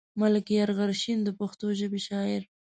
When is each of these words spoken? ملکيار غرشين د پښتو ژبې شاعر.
ملکيار 0.21 0.69
غرشين 0.77 1.19
د 1.23 1.29
پښتو 1.39 1.67
ژبې 1.79 1.99
شاعر. 2.07 2.41